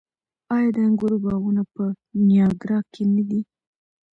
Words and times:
آیا 0.55 0.69
د 0.75 0.77
انګورو 0.87 1.17
باغونه 1.25 1.63
په 1.73 1.83
نیاګرا 2.27 2.79
کې 2.93 3.03
نه 3.15 3.23
دي؟ 3.29 3.41